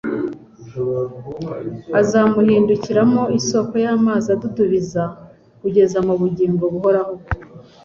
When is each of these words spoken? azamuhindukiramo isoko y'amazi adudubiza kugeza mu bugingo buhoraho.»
azamuhindukiramo 1.99 3.23
isoko 3.39 3.73
y'amazi 3.85 4.27
adudubiza 4.35 5.03
kugeza 5.61 5.97
mu 6.07 6.13
bugingo 6.21 6.63
buhoraho.» 6.73 7.13